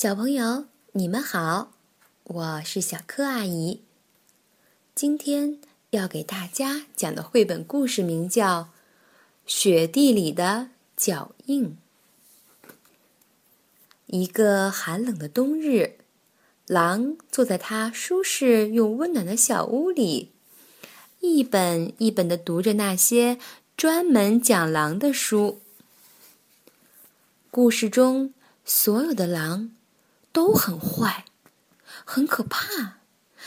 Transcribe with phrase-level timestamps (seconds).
[0.00, 1.72] 小朋友，你们好，
[2.22, 3.82] 我是小柯阿姨。
[4.94, 5.58] 今天
[5.90, 8.60] 要给大家讲的绘本故事名叫
[9.44, 11.76] 《雪地里的脚印》。
[14.06, 15.96] 一个寒冷的冬日，
[16.68, 20.30] 狼坐在它舒适又温暖的小屋里，
[21.18, 23.36] 一本一本的读着那些
[23.76, 25.60] 专门讲狼的书。
[27.50, 28.32] 故事中
[28.64, 29.72] 所有的狼。
[30.38, 31.24] 都很坏，
[32.04, 33.00] 很可怕，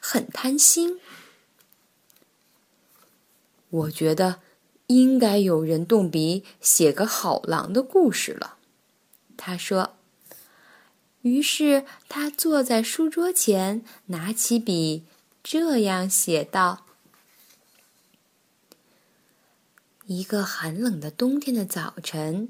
[0.00, 0.98] 很贪心。
[3.70, 4.40] 我觉得
[4.88, 8.56] 应该有人动笔写个好狼的故事了，
[9.36, 9.94] 他说。
[11.20, 15.04] 于是他坐在书桌前，拿起笔，
[15.40, 16.84] 这样写道
[20.06, 22.48] ：“一个寒冷的冬天的早晨，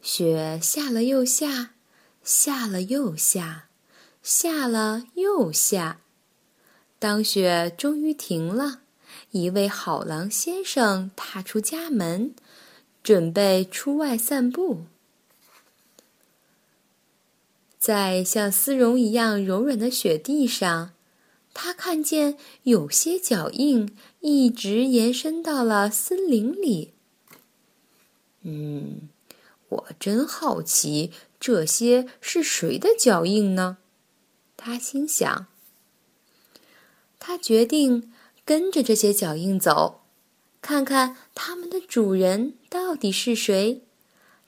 [0.00, 1.74] 雪下了又下，
[2.22, 3.68] 下了又下。”
[4.24, 6.00] 下了又下，
[6.98, 8.80] 当雪终于停了，
[9.32, 12.34] 一位好狼先生踏出家门，
[13.02, 14.86] 准备出外散步。
[17.78, 20.94] 在像丝绒一样柔软的雪地上，
[21.52, 26.94] 他看见有些脚印一直延伸到了森林里。
[28.40, 29.10] 嗯，
[29.68, 33.76] 我真好奇，这些是谁的脚印呢？
[34.66, 35.46] 他心想
[37.20, 38.10] ：“他决定
[38.46, 40.00] 跟着这些脚印走，
[40.62, 43.82] 看看他们的主人到底是谁。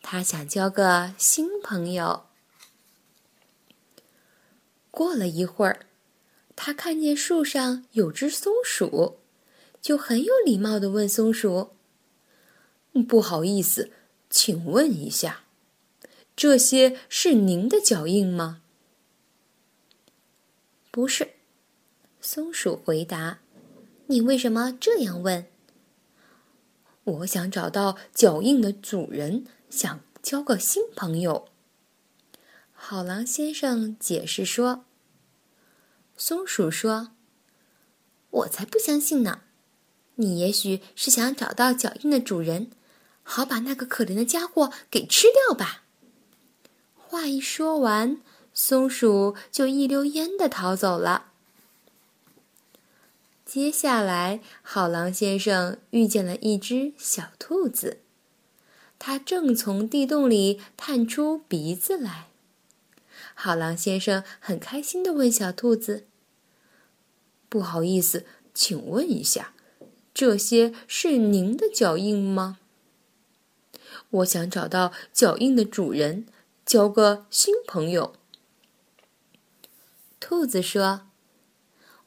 [0.00, 2.24] 他想交个新朋友。”
[4.90, 5.84] 过了一会儿，
[6.56, 9.18] 他看见树上有只松鼠，
[9.82, 11.72] 就很有礼貌的问松鼠
[13.06, 13.90] ：“不好意思，
[14.30, 15.42] 请问一下，
[16.34, 18.62] 这些是您的脚印吗？”
[20.96, 21.32] 不是，
[22.22, 23.40] 松鼠回答
[24.08, 25.44] ：“你为什么这样问？”
[27.04, 31.48] 我想找到脚印的主人，想交个新朋友。
[32.72, 34.86] 好狼先生解释说
[36.16, 37.10] ：“松鼠说，
[38.30, 39.42] 我才不相信呢！
[40.14, 42.70] 你也许是想找到脚印的主人，
[43.22, 45.84] 好把那个可怜的家伙给吃掉吧。”
[46.96, 48.22] 话一说完。
[48.58, 51.26] 松鼠就一溜烟的逃走了。
[53.44, 57.98] 接下来，好狼先生遇见了一只小兔子，
[58.98, 62.28] 它正从地洞里探出鼻子来。
[63.34, 66.06] 好狼先生很开心的问小兔子
[67.50, 68.24] ：“不好意思，
[68.54, 69.52] 请问一下，
[70.14, 72.58] 这些是您的脚印吗？
[74.08, 76.24] 我想找到脚印的主人，
[76.64, 78.14] 交个新朋友。”
[80.28, 81.06] 兔子说：“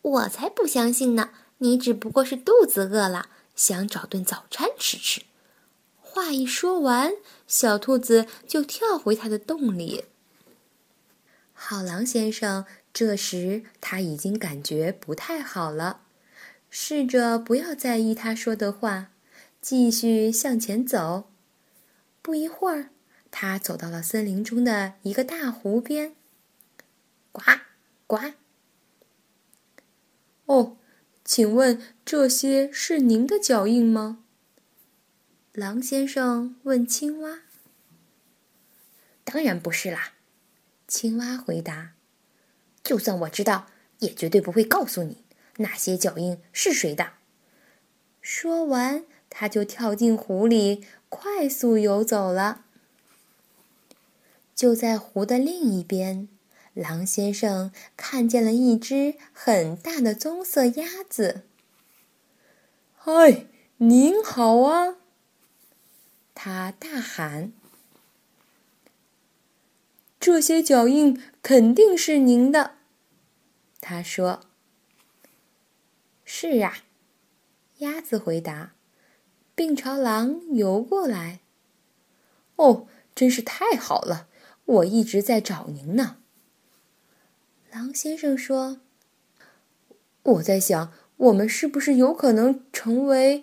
[0.00, 1.30] 我才不相信呢！
[1.58, 5.22] 你只不过是肚子饿了，想找顿早餐吃吃。”
[5.98, 7.14] 话一说完，
[7.48, 10.04] 小兔子就跳回它的洞里。
[11.54, 16.02] 好狼先生这时他已经感觉不太好了，
[16.70, 19.08] 试着不要在意他说的话，
[19.60, 21.24] 继续向前走。
[22.22, 22.90] 不一会儿，
[23.32, 26.14] 他走到了森林中的一个大湖边。
[27.32, 27.42] 呱！
[28.14, 28.34] 呱！
[30.46, 30.76] 哦，
[31.24, 34.24] 请问这些是您的脚印吗？
[35.52, 37.40] 狼先生问青蛙。
[39.24, 40.12] 当然不是啦，
[40.86, 41.94] 青蛙回答。
[42.84, 43.66] 就算我知道，
[43.98, 45.24] 也绝对不会告诉你
[45.56, 47.14] 那些脚印是谁的。
[48.20, 52.64] 说完，他就跳进湖里，快速游走了。
[54.54, 56.28] 就在湖的另一边。
[56.74, 61.44] 狼先生看见了一只很大的棕色鸭子。
[62.98, 63.46] “嗨，
[63.76, 64.96] 您好啊！”
[66.34, 67.52] 他大喊。
[70.18, 72.72] “这些脚印肯定是您的。”
[73.80, 74.40] 他说。
[76.24, 76.78] “是啊。”
[77.78, 78.72] 鸭子回答，
[79.54, 81.40] 并朝狼游过来。
[82.56, 84.28] “哦，真是太好了！
[84.64, 86.16] 我一直在找您呢。”
[87.74, 88.78] 狼先生说
[90.22, 93.42] ：“我在想，我们是不是有可能成为……”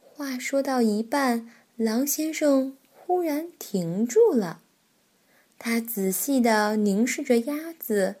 [0.00, 1.46] 话说到一半，
[1.76, 4.62] 狼先生忽然停住了，
[5.58, 8.16] 他仔细的凝视着鸭子，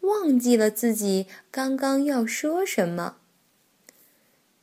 [0.00, 3.16] 忘记了自己刚刚要说什么。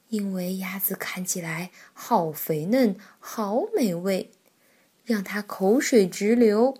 [0.10, 4.30] 因为鸭子看起来好肥嫩，好美味，
[5.04, 6.78] 让他口水直流。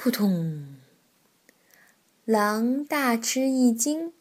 [0.00, 0.76] 扑通！
[2.24, 4.12] 狼大吃一惊，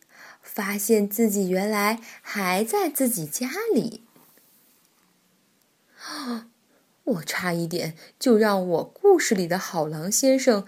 [0.41, 4.01] 发现自己原来还在自己家里。
[5.99, 6.49] 啊！
[7.05, 10.65] 我差一点就让我故事里的好狼先生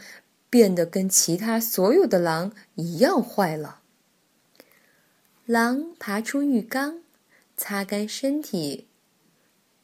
[0.48, 3.82] 变得跟其他所有的狼一样坏了。
[5.48, 7.02] 狼爬出浴缸，
[7.58, 8.88] 擦干身体。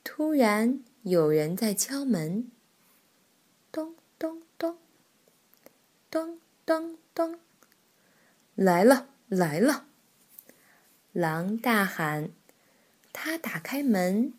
[0.03, 2.51] 突然，有人在敲门。
[6.15, 7.39] 咚咚咚，
[8.55, 9.83] 来了来了！
[11.11, 12.29] 狼大喊。
[13.11, 14.31] 他打开门，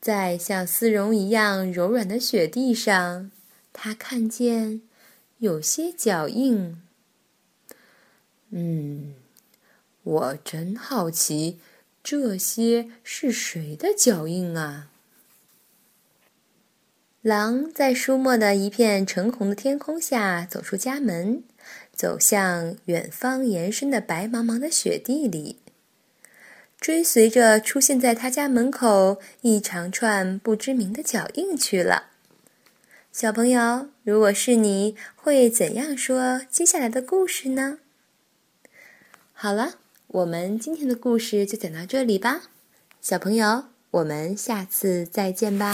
[0.00, 3.30] 在像丝绒一样柔软的雪地上，
[3.74, 4.80] 他看见
[5.40, 6.80] 有些脚印。
[8.48, 9.16] 嗯。
[10.02, 11.60] 我真好奇，
[12.02, 14.88] 这些是谁的脚印啊？
[17.22, 21.42] 狼在舒漠的一片橙红的天空下走出家门，
[21.94, 25.58] 走向远方延伸的白茫茫的雪地里，
[26.80, 32.06] 追随着出现在他家门口一长串不知名的脚印去了。
[33.12, 37.80] 小朋友，如果是你，会怎样说接下来的故事呢？
[39.32, 39.74] 好了。
[40.12, 42.50] 我们今天的故事就讲到这里吧，
[43.00, 45.72] 小朋友，我们下次再见吧。